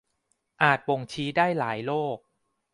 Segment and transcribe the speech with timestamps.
[0.61, 2.17] อาจบ่งชี้ได้หลายโรค